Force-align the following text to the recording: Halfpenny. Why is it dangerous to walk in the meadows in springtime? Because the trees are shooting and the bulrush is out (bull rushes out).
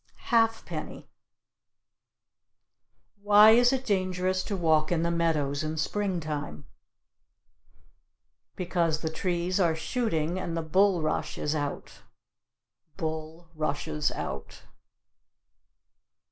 Halfpenny. 0.31 1.11
Why 3.21 3.51
is 3.51 3.71
it 3.71 3.85
dangerous 3.85 4.41
to 4.45 4.57
walk 4.57 4.91
in 4.91 5.03
the 5.03 5.11
meadows 5.11 5.63
in 5.63 5.77
springtime? 5.77 6.65
Because 8.55 9.01
the 9.01 9.11
trees 9.11 9.59
are 9.59 9.75
shooting 9.75 10.39
and 10.39 10.57
the 10.57 10.63
bulrush 10.63 11.37
is 11.37 11.53
out 11.53 12.01
(bull 12.97 13.49
rushes 13.53 14.11
out). 14.13 14.63